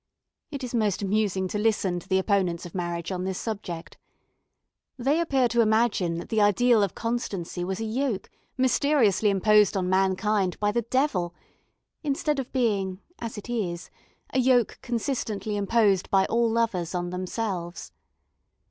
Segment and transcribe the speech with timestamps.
[0.49, 3.99] It is most amusing to listen to the opponents of marriage on this subject.
[4.97, 8.27] They appear to imagine that the ideal of constancy was a yoke
[8.57, 11.35] mysteriously imposed on mankind by the devil,
[12.01, 13.91] instead of being, as it is,
[14.33, 17.91] a yoke consistently imposed by all lovers on themselves.